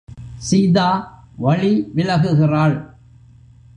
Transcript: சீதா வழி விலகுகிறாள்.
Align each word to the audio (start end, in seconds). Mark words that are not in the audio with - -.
சீதா 0.37 0.87
வழி 1.35 1.91
விலகுகிறாள். 1.95 2.75